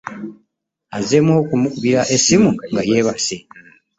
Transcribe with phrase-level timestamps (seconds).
[0.97, 3.37] Azzem okumukubira essimu nga yebase.